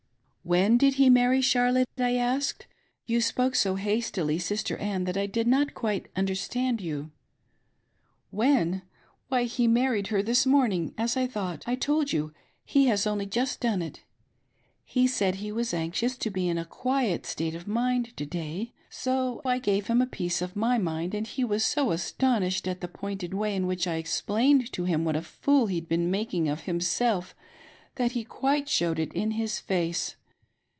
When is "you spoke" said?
3.05-3.53